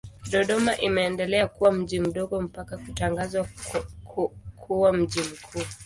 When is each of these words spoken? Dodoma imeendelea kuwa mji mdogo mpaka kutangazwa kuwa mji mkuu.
Dodoma 0.31 0.77
imeendelea 0.79 1.47
kuwa 1.47 1.71
mji 1.71 1.99
mdogo 1.99 2.41
mpaka 2.41 2.77
kutangazwa 2.77 3.47
kuwa 4.55 4.93
mji 4.93 5.19
mkuu. 5.19 5.65